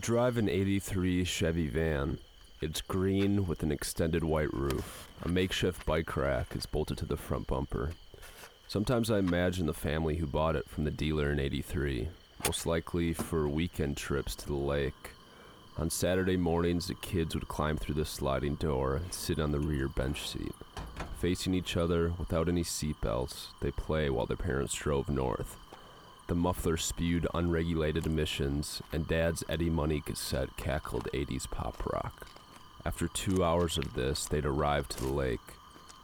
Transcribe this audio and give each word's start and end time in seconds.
drive 0.00 0.36
an 0.36 0.48
83 0.48 1.24
Chevy 1.24 1.68
van. 1.68 2.18
It's 2.60 2.80
green 2.80 3.46
with 3.46 3.62
an 3.62 3.72
extended 3.72 4.22
white 4.22 4.52
roof. 4.52 5.08
A 5.22 5.28
makeshift 5.28 5.86
bike 5.86 6.16
rack 6.16 6.54
is 6.54 6.66
bolted 6.66 6.98
to 6.98 7.06
the 7.06 7.16
front 7.16 7.46
bumper. 7.46 7.92
Sometimes 8.68 9.10
I 9.10 9.18
imagine 9.18 9.66
the 9.66 9.72
family 9.72 10.16
who 10.16 10.26
bought 10.26 10.56
it 10.56 10.68
from 10.68 10.84
the 10.84 10.90
dealer 10.90 11.30
in 11.30 11.40
83, 11.40 12.08
most 12.44 12.66
likely 12.66 13.12
for 13.14 13.48
weekend 13.48 13.96
trips 13.96 14.34
to 14.36 14.46
the 14.46 14.54
lake. 14.54 15.12
On 15.78 15.88
Saturday 15.88 16.36
mornings, 16.36 16.88
the 16.88 16.94
kids 16.94 17.34
would 17.34 17.48
climb 17.48 17.76
through 17.76 17.94
the 17.94 18.04
sliding 18.04 18.56
door 18.56 18.96
and 18.96 19.12
sit 19.12 19.38
on 19.38 19.52
the 19.52 19.60
rear 19.60 19.88
bench 19.88 20.28
seat. 20.28 20.54
Facing 21.20 21.54
each 21.54 21.76
other 21.76 22.12
without 22.18 22.48
any 22.48 22.64
seatbelts, 22.64 23.48
they 23.60 23.70
play 23.70 24.10
while 24.10 24.26
their 24.26 24.36
parents 24.36 24.74
drove 24.74 25.08
north. 25.08 25.56
The 26.28 26.34
muffler 26.34 26.76
spewed 26.76 27.28
unregulated 27.34 28.04
emissions, 28.04 28.82
and 28.92 29.06
Dad's 29.06 29.44
Eddie 29.48 29.70
Money 29.70 30.00
cassette 30.00 30.56
cackled 30.56 31.08
80s 31.14 31.48
pop 31.48 31.86
rock. 31.86 32.26
After 32.84 33.06
two 33.06 33.44
hours 33.44 33.78
of 33.78 33.94
this, 33.94 34.26
they'd 34.26 34.44
arrive 34.44 34.88
to 34.88 35.00
the 35.00 35.12
lake. 35.12 35.54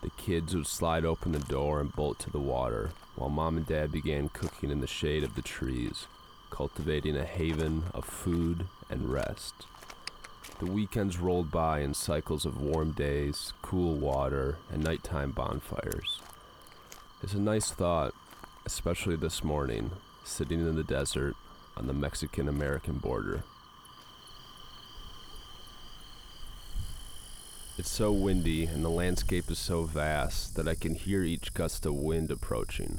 The 0.01 0.11
kids 0.11 0.55
would 0.55 0.69
slide 0.69 1.05
open 1.05 1.33
the 1.33 1.41
door 1.41 1.81
and 1.81 1.93
bolt 1.93 2.21
to 2.21 2.31
the 2.31 2.39
water, 2.39 2.91
while 3.17 3.31
Mom 3.31 3.57
and 3.57 3.67
Dad 3.67 3.91
began 3.91 4.29
cooking 4.29 4.71
in 4.71 4.81
the 4.81 4.87
shade 4.87 5.25
of 5.25 5.35
the 5.35 5.43
trees, 5.43 6.07
cultivating 6.51 7.17
a 7.17 7.25
haven 7.25 7.85
of 7.93 8.05
food 8.05 8.67
and 8.89 9.13
rest. 9.13 9.67
The 10.61 10.67
weekends 10.67 11.19
rolled 11.19 11.51
by 11.51 11.81
in 11.81 11.95
cycles 11.95 12.47
of 12.47 12.61
warm 12.61 12.93
days, 12.93 13.53
cool 13.61 13.97
water, 13.97 14.59
and 14.73 14.85
nighttime 14.85 15.33
bonfires. 15.33 16.21
It's 17.25 17.35
a 17.35 17.41
nice 17.41 17.73
thought, 17.73 18.15
especially 18.65 19.17
this 19.17 19.43
morning, 19.43 19.91
sitting 20.25 20.61
in 20.61 20.77
the 20.77 20.85
desert 20.85 21.35
on 21.77 21.87
the 21.87 21.93
Mexican 21.93 22.49
American 22.49 22.99
border. 22.99 23.43
It's 27.79 27.91
so 27.91 28.13
windy 28.13 28.65
and 28.65 28.85
the 28.85 28.91
landscape 28.91 29.51
is 29.51 29.59
so 29.59 29.85
vast 29.85 30.57
that 30.57 30.69
I 30.69 30.75
can 30.75 30.95
hear 30.95 31.23
each 31.23 31.55
gust 31.55 31.87
of 31.87 31.95
wind 31.95 32.31
approaching. 32.31 32.99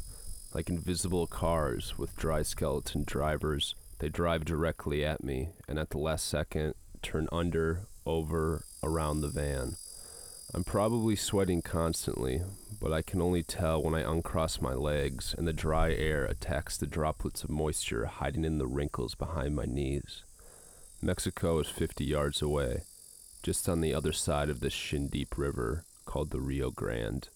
Like 0.54 0.70
invisible 0.70 1.28
cars 1.28 1.98
with 1.98 2.16
dry 2.16 2.42
skeleton 2.42 3.04
drivers, 3.06 3.76
they 4.00 4.10
drive 4.10 4.46
directly 4.46 5.06
at 5.06 5.24
me 5.24 5.50
and 5.68 5.78
at 5.78 5.92
the 5.92 6.00
last 6.00 6.28
second 6.28 6.74
turn 7.02 7.28
under, 7.32 7.82
over, 8.06 8.66
around 8.84 9.22
the 9.22 9.28
van. 9.28 9.76
I'm 10.54 10.64
probably 10.64 11.16
sweating 11.16 11.62
constantly, 11.62 12.42
but 12.84 12.92
I 12.92 13.02
can 13.02 13.22
only 13.22 13.44
tell 13.44 13.81
when 13.81 13.95
I 13.95 14.02
uncross 14.02 14.59
my 14.59 14.73
legs 14.73 15.34
and 15.38 15.48
the 15.48 15.53
dry 15.53 15.94
air 15.94 16.26
attacks 16.26 16.76
the 16.76 16.86
droplets 16.86 17.42
of 17.42 17.50
moisture 17.50 18.08
hiding 18.08 18.44
in 18.44 18.58
the 18.58 18.67
wrinkles 18.67 19.16
behind 19.16 19.56
my 19.56 19.64
knees. 19.64 20.26
Mexico 21.02 21.59
is 21.59 21.70
50 21.70 22.04
yards 22.04 22.42
away, 22.42 22.84
just 23.42 23.70
on 23.70 23.80
the 23.80 23.94
other 23.94 24.11
side 24.11 24.50
of 24.50 24.59
this 24.59 24.73
shin 24.73 25.08
deep 25.08 25.38
river 25.38 25.86
called 26.04 26.31
the 26.31 26.42
Rio 26.42 26.72
Grande. 26.72 27.30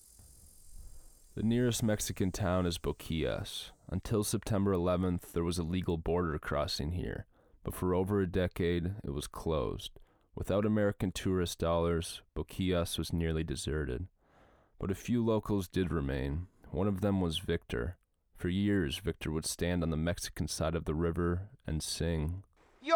The 1.35 1.43
nearest 1.43 1.81
Mexican 1.81 2.33
town 2.33 2.65
is 2.65 2.77
Boquillas. 2.77 3.69
Until 3.87 4.25
September 4.25 4.73
11th, 4.73 5.31
there 5.31 5.45
was 5.45 5.57
a 5.57 5.63
legal 5.63 5.95
border 5.95 6.37
crossing 6.39 6.91
here, 6.91 7.25
but 7.63 7.73
for 7.73 7.95
over 7.95 8.19
a 8.19 8.27
decade, 8.27 8.95
it 9.01 9.11
was 9.11 9.27
closed. 9.27 9.91
Without 10.35 10.65
American 10.65 11.13
tourist 11.13 11.57
dollars, 11.57 12.21
Boquillas 12.35 12.97
was 12.97 13.13
nearly 13.13 13.45
deserted. 13.45 14.07
But 14.79 14.91
a 14.91 14.95
few 14.95 15.25
locals 15.25 15.67
did 15.67 15.91
remain. 15.91 16.47
One 16.71 16.87
of 16.87 17.01
them 17.01 17.19
was 17.19 17.39
Victor. 17.39 17.97
For 18.35 18.49
years, 18.49 18.99
Victor 18.99 19.31
would 19.31 19.45
stand 19.45 19.81
on 19.81 19.89
the 19.89 19.97
Mexican 19.97 20.47
side 20.47 20.75
of 20.75 20.85
the 20.85 20.93
river 20.93 21.49
and 21.65 21.81
sing. 21.81 22.43
Yo 22.81 22.95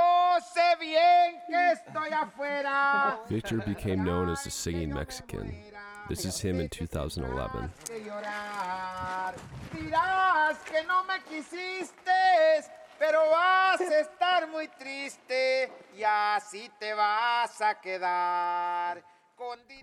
sé 0.56 0.80
bien 0.80 1.40
que 1.48 1.58
estoy 1.58 2.12
afuera. 2.12 3.18
Victor 3.28 3.58
became 3.66 4.04
known 4.04 4.30
as 4.30 4.44
the 4.44 4.52
Singing 4.52 4.94
Mexican. 4.94 5.56
This 6.08 6.24
is 6.26 6.40
him 6.40 6.60
in 6.60 6.70
2011. 6.70 7.72
Que 7.86 8.00
llorar. 8.00 9.34
Dirás 9.74 10.64
que 10.66 10.84
no 10.88 11.04
me 11.06 11.20
quisiste, 11.28 12.70
pero 13.00 13.20
vas 13.32 13.82
a 13.82 14.02
estar 14.02 14.48
muy 14.52 14.68
triste 14.80 15.72
y 15.98 16.04
así 16.04 16.70
te 16.80 16.94
vas 16.94 17.60
a 17.62 17.74
quedar. 17.82 19.04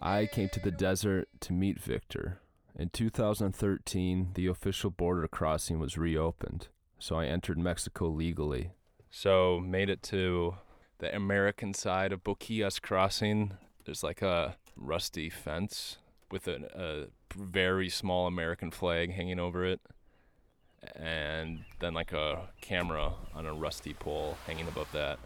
I 0.01 0.27
came 0.27 0.49
to 0.51 0.61
the 0.61 0.71
desert 0.71 1.29
to 1.41 1.53
meet 1.53 1.81
Victor. 1.81 2.41
In 2.79 2.91
2013, 2.91 4.31
the 4.35 4.47
official 4.47 4.91
border 4.91 5.27
crossing 5.27 5.79
was 5.81 5.99
reopened, 5.99 6.69
so 6.99 7.17
I 7.17 7.27
entered 7.27 7.59
Mexico 7.59 8.07
legally. 8.09 8.71
So, 9.11 9.59
made 9.59 9.91
it 9.91 10.03
to 10.05 10.57
the 10.99 11.15
American 11.15 11.75
side 11.75 12.13
of 12.13 12.23
Boquillas 12.23 12.81
crossing. 12.81 13.57
There's 13.85 14.05
like 14.05 14.23
a 14.23 14.57
rusty 14.77 15.31
fence 15.31 15.99
with 16.31 16.47
a, 16.47 16.69
a 16.75 17.37
very 17.37 17.89
small 17.89 18.27
American 18.27 18.71
flag 18.71 19.13
hanging 19.13 19.41
over 19.41 19.65
it, 19.65 19.81
and 20.95 21.65
then 21.81 21.95
like 21.95 22.13
a 22.13 22.49
camera 22.61 23.15
on 23.35 23.47
a 23.47 23.53
rusty 23.53 23.95
pole 23.95 24.37
hanging 24.47 24.69
above 24.69 24.93
that. 24.93 25.19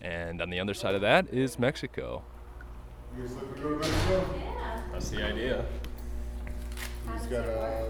And 0.00 0.40
on 0.40 0.50
the 0.50 0.60
other 0.60 0.74
side 0.74 0.94
of 0.94 1.00
that 1.00 1.32
is 1.32 1.58
Mexico. 1.58 2.22
You 3.16 3.22
guys 3.22 3.34
looking 3.34 3.54
to 3.54 3.60
go 3.60 3.68
to 3.70 3.76
Mexico? 3.76 4.34
That's 4.92 5.10
the 5.10 5.22
idea. 5.24 5.64
You 7.06 7.12
just 7.14 7.30
got 7.30 7.48
uh, 7.48 7.84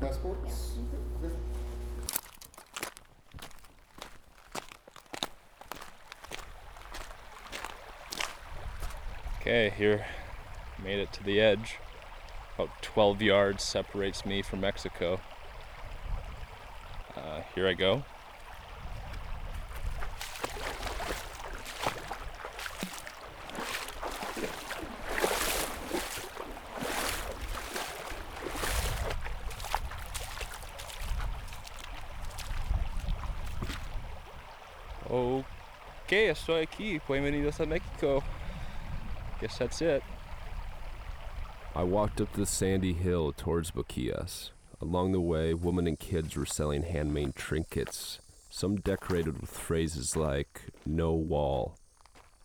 passports? 0.00 0.72
Okay. 1.22 1.34
Okay, 9.40 9.70
here, 9.76 10.06
made 10.82 10.98
it 10.98 11.12
to 11.14 11.24
the 11.24 11.40
edge. 11.40 11.78
About 12.54 12.82
12 12.82 13.22
yards 13.22 13.62
separates 13.62 14.26
me 14.26 14.42
from 14.42 14.60
Mexico. 14.60 15.20
Uh, 17.16 17.40
here 17.54 17.66
I 17.66 17.74
go. 17.74 18.04
Ok, 35.12 36.12
estoy 36.12 36.62
aquí. 36.62 37.00
Bienvenidos 37.08 37.58
a 37.60 37.66
Mexico. 37.66 38.22
Guess 39.40 39.58
that's 39.58 39.82
it. 39.82 40.02
I 41.74 41.82
walked 41.82 42.20
up 42.20 42.32
the 42.34 42.46
sandy 42.46 42.92
hill 42.92 43.32
towards 43.32 43.70
Boquillas. 43.72 44.50
Along 44.80 45.12
the 45.12 45.20
way, 45.20 45.52
women 45.52 45.86
and 45.86 45.98
kids 45.98 46.36
were 46.36 46.46
selling 46.46 46.82
handmade 46.84 47.34
trinkets, 47.34 48.20
some 48.50 48.76
decorated 48.76 49.40
with 49.40 49.50
phrases 49.50 50.16
like, 50.16 50.62
no 50.86 51.12
wall. 51.12 51.76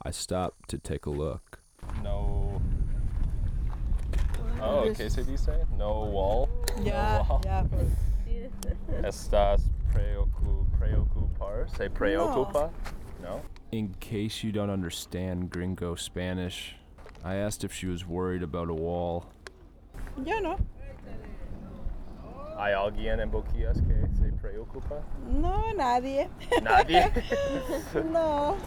I 0.04 0.12
stopped 0.12 0.68
to 0.70 0.78
take 0.78 1.06
a 1.06 1.10
look. 1.12 1.60
No. 2.04 2.62
Oh, 4.62 4.80
okay, 4.90 5.10
so 5.10 5.24
do 5.24 5.32
you 5.32 5.38
say? 5.38 5.64
No 5.78 6.04
wall? 6.06 6.50
Yeah, 6.82 7.24
No 7.30 7.30
wall. 7.30 7.42
yeah. 7.46 7.64
Estás 9.04 9.62
preocu- 9.94 10.65
preocupar? 10.80 11.76
Say 11.78 11.90
preocupa? 11.90 12.72
No. 13.22 13.42
In 13.72 13.94
case 14.00 14.44
you 14.44 14.52
don't 14.52 14.70
understand 14.70 15.50
gringo 15.50 15.96
Spanish, 15.96 16.76
I 17.24 17.36
asked 17.36 17.64
if 17.64 17.74
she 17.74 17.88
was 17.88 18.06
worried 18.06 18.44
about 18.44 18.70
a 18.70 18.74
wall. 18.74 19.32
Yo 20.24 20.40
no. 20.40 20.58
¿Hay 22.58 22.72
alguien 22.72 23.20
en 23.20 23.30
Boquillas 23.30 23.82
que 23.86 24.08
se 24.16 24.32
preocupa? 24.42 25.04
No, 25.28 25.74
nadie. 25.74 26.30
Nadie. 26.62 27.12
No. 28.12 28.58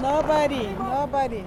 Nobody, 0.00 0.66
nobody. 0.74 1.44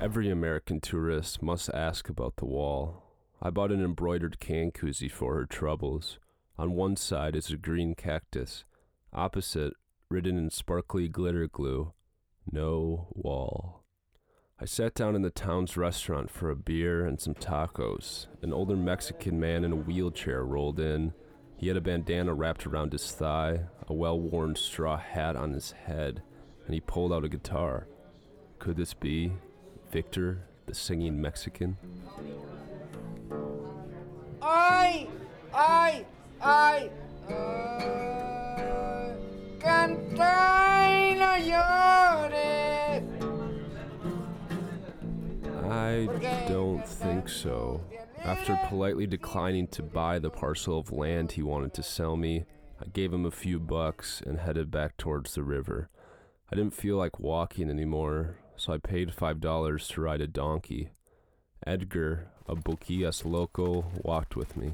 Every 0.00 0.30
American 0.30 0.80
tourist 0.80 1.42
must 1.42 1.68
ask 1.70 2.08
about 2.08 2.36
the 2.36 2.46
wall. 2.46 3.02
I 3.42 3.50
bought 3.50 3.70
an 3.70 3.84
embroidered 3.84 4.40
can 4.40 4.70
koozie 4.72 5.10
for 5.10 5.34
her 5.34 5.44
troubles. 5.44 6.18
On 6.58 6.72
one 6.72 6.96
side 6.96 7.36
is 7.36 7.50
a 7.50 7.56
green 7.56 7.94
cactus. 7.94 8.64
Opposite, 9.12 9.74
written 10.10 10.36
in 10.36 10.50
sparkly 10.50 11.06
glitter 11.06 11.46
glue, 11.46 11.92
no 12.50 13.06
wall. 13.12 13.84
I 14.60 14.64
sat 14.64 14.94
down 14.94 15.14
in 15.14 15.22
the 15.22 15.30
town's 15.30 15.76
restaurant 15.76 16.30
for 16.30 16.50
a 16.50 16.56
beer 16.56 17.06
and 17.06 17.20
some 17.20 17.34
tacos. 17.34 18.26
An 18.42 18.52
older 18.52 18.74
Mexican 18.74 19.38
man 19.38 19.62
in 19.64 19.70
a 19.70 19.76
wheelchair 19.76 20.44
rolled 20.44 20.80
in. 20.80 21.12
He 21.56 21.68
had 21.68 21.76
a 21.76 21.80
bandana 21.80 22.34
wrapped 22.34 22.66
around 22.66 22.90
his 22.90 23.12
thigh, 23.12 23.66
a 23.86 23.94
well 23.94 24.18
worn 24.18 24.56
straw 24.56 24.96
hat 24.96 25.36
on 25.36 25.52
his 25.52 25.70
head, 25.70 26.22
and 26.66 26.74
he 26.74 26.80
pulled 26.80 27.12
out 27.12 27.24
a 27.24 27.28
guitar. 27.28 27.86
Could 28.58 28.76
this 28.76 28.94
be 28.94 29.32
Victor, 29.92 30.48
the 30.66 30.74
singing 30.74 31.20
Mexican? 31.20 31.76
Ay, 34.42 35.06
ay, 35.54 36.04
ay. 36.42 36.90
ay. 37.28 37.98
Ay, 40.20 41.14
no 41.18 41.36
llores. 41.46 43.04
I 45.70 46.08
don't 46.48 46.86
think 46.86 47.28
so. 47.28 47.80
After 48.24 48.58
politely 48.66 49.06
declining 49.06 49.68
to 49.68 49.82
buy 49.82 50.18
the 50.18 50.30
parcel 50.30 50.78
of 50.78 50.90
land 50.92 51.32
he 51.32 51.42
wanted 51.42 51.72
to 51.74 51.82
sell 51.82 52.16
me, 52.16 52.44
I 52.80 52.86
gave 52.92 53.12
him 53.12 53.24
a 53.24 53.30
few 53.30 53.58
bucks 53.60 54.22
and 54.26 54.38
headed 54.38 54.70
back 54.70 54.96
towards 54.96 55.34
the 55.34 55.42
river. 55.42 55.88
I 56.50 56.56
didn't 56.56 56.74
feel 56.74 56.96
like 56.96 57.20
walking 57.20 57.70
anymore, 57.70 58.38
so 58.56 58.72
I 58.72 58.78
paid 58.78 59.14
five 59.14 59.40
dollars 59.40 59.86
to 59.88 60.00
ride 60.00 60.20
a 60.20 60.26
donkey. 60.26 60.90
Edgar, 61.66 62.28
a 62.48 62.56
Boquillas 62.56 63.24
local, 63.24 63.92
walked 64.02 64.34
with 64.36 64.56
me. 64.56 64.72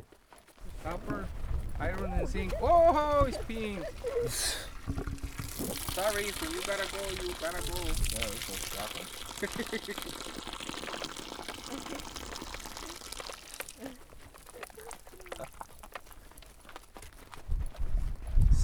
Copper, 0.83 1.27
iron, 1.81 2.13
and 2.13 2.29
zinc. 2.29 2.53
Oh, 2.63 3.25
it's 3.29 3.39
pink. 3.47 3.81
Sorry, 5.95 6.25
so 6.25 6.51
you 6.51 6.61
gotta 6.67 6.87
go. 6.93 6.99
You 7.23 7.35
gotta 7.41 7.63
go. 7.71 7.79
Yeah, 8.13 8.27
this 8.27 8.49
one's 8.49 8.75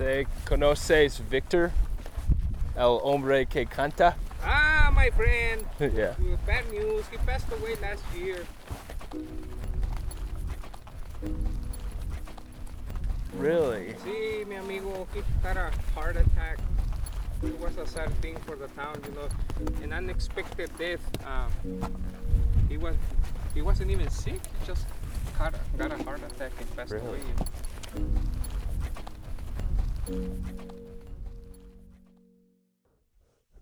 ¿Se 0.01 0.27
conoces 0.47 1.21
Victor? 1.29 1.73
El 2.75 3.01
hombre 3.03 3.47
que 3.47 3.67
canta? 3.67 4.17
Ah, 4.43 4.91
my 4.95 5.11
friend. 5.11 5.65
yeah. 5.95 6.15
Bad 6.47 6.71
news. 6.71 7.05
He 7.11 7.19
passed 7.19 7.53
away 7.53 7.77
last 7.83 8.03
year. 8.17 8.47
Really? 13.41 13.95
Sí, 14.05 14.47
mi 14.47 14.57
amigo, 14.57 15.09
he 15.15 15.23
had 15.43 15.57
a 15.57 15.71
heart 15.95 16.17
attack. 16.17 16.59
It 17.43 17.59
was 17.59 17.79
a 17.79 17.87
sad 17.87 18.13
thing 18.21 18.37
for 18.47 18.55
the 18.55 18.69
town, 18.69 19.01
you 19.07 19.15
know, 19.15 19.29
an 19.83 19.95
unexpected 19.95 20.71
death. 20.79 21.01
Um, 21.27 21.51
he 22.69 22.77
was, 22.77 22.95
he 23.55 23.63
wasn't 23.63 23.91
even 23.91 24.11
sick. 24.11 24.35
He 24.61 24.67
just 24.67 24.87
got 25.39 25.55
a, 25.55 25.79
got 25.79 25.99
a 25.99 26.03
heart 26.05 26.21
attack 26.23 26.53
and 26.61 26.77
passed 26.77 26.93
Really? 26.93 27.19
away. 27.19 27.31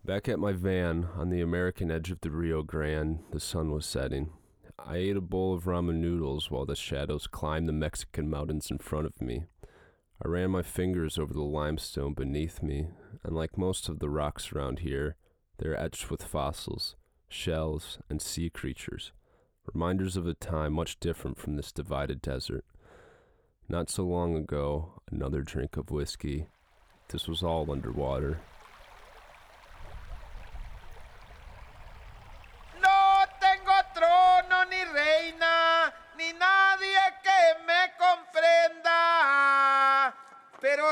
Back 0.04 0.28
at 0.28 0.40
my 0.40 0.52
van 0.52 1.06
on 1.16 1.30
the 1.30 1.40
American 1.40 1.90
edge 1.90 2.10
of 2.10 2.20
the 2.22 2.30
Rio 2.30 2.62
Grande, 2.64 3.20
the 3.30 3.38
sun 3.38 3.70
was 3.70 3.86
setting. 3.86 4.30
I 4.76 4.96
ate 4.96 5.16
a 5.16 5.20
bowl 5.20 5.54
of 5.54 5.64
ramen 5.64 5.96
noodles 5.96 6.50
while 6.50 6.66
the 6.66 6.74
shadows 6.74 7.28
climbed 7.28 7.68
the 7.68 7.72
Mexican 7.72 8.28
mountains 8.28 8.72
in 8.72 8.78
front 8.78 9.06
of 9.06 9.20
me. 9.20 9.44
I 10.24 10.28
ran 10.28 10.50
my 10.50 10.62
fingers 10.62 11.16
over 11.16 11.32
the 11.32 11.42
limestone 11.42 12.12
beneath 12.12 12.62
me, 12.62 12.88
and 13.22 13.36
like 13.36 13.56
most 13.56 13.88
of 13.88 14.00
the 14.00 14.10
rocks 14.10 14.52
around 14.52 14.80
here, 14.80 15.16
they're 15.58 15.78
etched 15.78 16.10
with 16.10 16.24
fossils, 16.24 16.96
shells, 17.28 17.98
and 18.10 18.20
sea 18.20 18.50
creatures, 18.50 19.12
reminders 19.72 20.16
of 20.16 20.26
a 20.26 20.34
time 20.34 20.72
much 20.72 20.98
different 20.98 21.38
from 21.38 21.54
this 21.54 21.70
divided 21.70 22.20
desert. 22.20 22.64
Not 23.68 23.90
so 23.90 24.04
long 24.04 24.34
ago, 24.34 25.02
another 25.10 25.42
drink 25.42 25.76
of 25.76 25.90
whiskey. 25.90 26.46
This 27.10 27.28
was 27.28 27.42
all 27.42 27.70
underwater. 27.70 28.40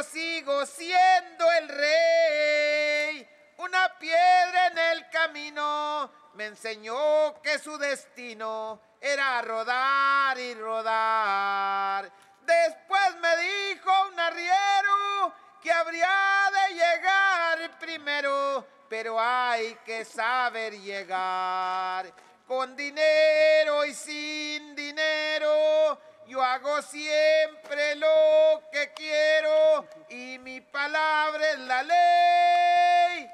Sigo 0.02 0.66
siendo 0.66 1.50
el 1.60 1.68
rey. 1.68 3.28
Una 3.58 3.98
piedra 3.98 4.66
en 4.68 4.78
el 4.78 5.10
camino 5.10 6.10
me 6.34 6.46
enseñó 6.46 7.40
que 7.42 7.58
su 7.58 7.78
destino 7.78 8.80
era 9.00 9.40
rodar 9.42 10.38
y 10.38 10.54
rodar. 10.54 12.10
Después 12.42 13.16
me 13.20 13.36
dijo 13.38 13.90
un 14.12 14.20
arriero 14.20 15.34
que 15.62 15.72
habría 15.72 16.50
de 16.52 16.74
llegar 16.74 17.78
primero, 17.78 18.66
pero 18.88 19.20
hay 19.20 19.74
que 19.84 20.04
saber 20.04 20.78
llegar. 20.78 22.12
Con 22.46 22.76
dinero 22.76 23.84
y 23.84 23.92
sin 23.92 24.76
dinero, 24.76 25.98
yo 26.28 26.42
hago 26.42 26.82
siempre 26.82 27.94
lo 27.96 28.62
que 28.72 28.92
quiero 28.94 29.86
y 30.10 30.38
mi 30.38 30.60
palabra 30.60 31.52
es 31.52 31.58
la 31.60 31.82
ley. 31.82 33.28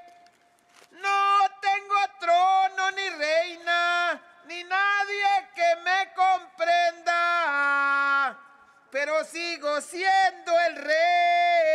No 0.93 1.49
tengo 1.61 1.97
trono 2.21 2.91
ni 2.91 3.09
reina, 3.19 4.21
ni 4.47 4.63
nadie 4.65 5.49
que 5.55 5.77
me 5.83 6.13
comprenda, 6.15 7.19
pero 8.91 9.25
sigo 9.25 9.81
siendo 9.81 10.53
el 10.69 10.77
rey. 10.77 11.73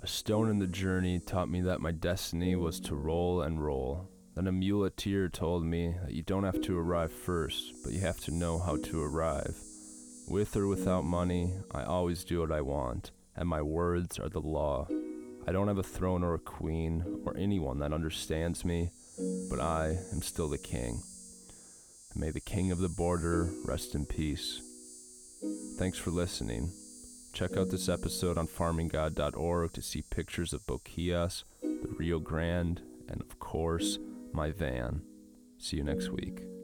A 0.00 0.06
stone 0.06 0.48
in 0.48 0.60
the 0.60 0.68
journey 0.68 1.18
taught 1.18 1.48
me 1.48 1.60
that 1.62 1.80
my 1.80 1.90
destiny 1.90 2.54
was 2.54 2.78
to 2.80 2.94
roll 2.94 3.42
and 3.42 3.60
roll. 3.60 4.08
Then 4.38 4.46
a 4.46 4.52
muleteer 4.52 5.32
told 5.32 5.64
me 5.64 5.96
that 6.04 6.12
you 6.12 6.22
don't 6.22 6.44
have 6.44 6.60
to 6.60 6.78
arrive 6.78 7.10
first, 7.10 7.74
but 7.82 7.92
you 7.92 7.98
have 8.02 8.20
to 8.20 8.30
know 8.30 8.56
how 8.60 8.76
to 8.76 9.02
arrive. 9.02 9.56
With 10.28 10.54
or 10.54 10.68
without 10.68 11.02
money, 11.02 11.54
I 11.74 11.82
always 11.82 12.22
do 12.22 12.38
what 12.38 12.52
I 12.52 12.60
want, 12.60 13.10
and 13.34 13.48
my 13.48 13.62
words 13.62 14.16
are 14.20 14.28
the 14.28 14.40
law. 14.40 14.86
I 15.48 15.50
don't 15.50 15.66
have 15.66 15.78
a 15.78 15.82
throne 15.82 16.22
or 16.22 16.34
a 16.34 16.38
queen 16.38 17.22
or 17.26 17.36
anyone 17.36 17.80
that 17.80 17.92
understands 17.92 18.64
me, 18.64 18.92
but 19.50 19.58
I 19.58 19.98
am 20.12 20.22
still 20.22 20.48
the 20.48 20.56
king. 20.56 21.02
And 22.12 22.20
may 22.20 22.30
the 22.30 22.38
king 22.38 22.70
of 22.70 22.78
the 22.78 22.88
border 22.88 23.50
rest 23.64 23.96
in 23.96 24.06
peace. 24.06 24.62
Thanks 25.78 25.98
for 25.98 26.12
listening. 26.12 26.70
Check 27.32 27.56
out 27.56 27.70
this 27.70 27.88
episode 27.88 28.38
on 28.38 28.46
farminggod.org 28.46 29.72
to 29.72 29.82
see 29.82 30.02
pictures 30.02 30.52
of 30.52 30.64
Boquillas, 30.64 31.42
the 31.60 31.88
Rio 31.98 32.20
Grande, 32.20 32.82
and 33.08 33.20
of 33.20 33.40
course, 33.40 33.98
my 34.32 34.50
van. 34.50 35.02
See 35.58 35.76
you 35.76 35.84
next 35.84 36.10
week. 36.10 36.57